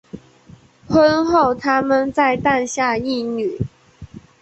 [0.89, 3.59] 婚后他们再诞下一女。